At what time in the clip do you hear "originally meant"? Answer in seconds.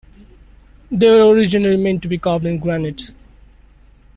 1.31-2.01